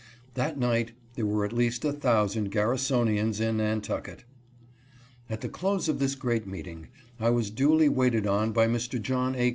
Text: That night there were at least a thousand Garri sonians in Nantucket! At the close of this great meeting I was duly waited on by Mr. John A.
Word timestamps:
That 0.33 0.57
night 0.57 0.93
there 1.13 1.27
were 1.27 1.45
at 1.45 1.53
least 1.53 1.85
a 1.85 1.93
thousand 1.93 2.51
Garri 2.51 2.77
sonians 2.79 3.39
in 3.39 3.57
Nantucket! 3.57 4.23
At 5.29 5.41
the 5.41 5.47
close 5.47 5.87
of 5.87 5.99
this 5.99 6.15
great 6.15 6.47
meeting 6.47 6.87
I 7.19 7.29
was 7.29 7.51
duly 7.51 7.87
waited 7.87 8.25
on 8.25 8.51
by 8.51 8.67
Mr. 8.67 8.99
John 8.99 9.35
A. 9.35 9.49